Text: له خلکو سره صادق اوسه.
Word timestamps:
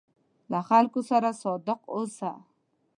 له 0.51 0.59
خلکو 0.69 1.01
سره 1.09 1.29
صادق 1.41 1.79
اوسه. 1.95 2.31